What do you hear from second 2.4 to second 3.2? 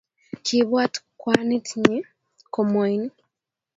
komwaini